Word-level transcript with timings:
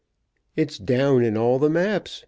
It's 0.55 0.79
down 0.79 1.23
in 1.23 1.37
all 1.37 1.59
the 1.59 1.69
maps. 1.69 2.19